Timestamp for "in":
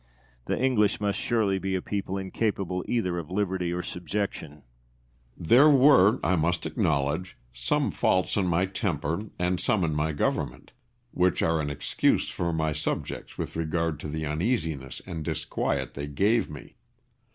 8.35-8.47, 9.83-9.93